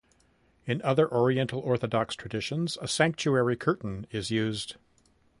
[0.65, 4.77] In other Oriental Orthodox traditions, a sanctuary curtain is used.